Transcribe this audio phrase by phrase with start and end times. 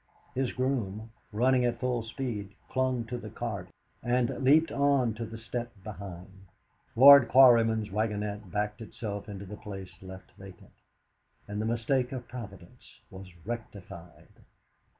[0.33, 3.67] His groom, running at full speed, clung to the cart
[4.01, 6.47] and leaped on to the step behind.
[6.95, 10.73] Lord Quarryman's wagonette backed itself into the place left vacant.
[11.47, 14.39] And the mistake of Providence was rectified.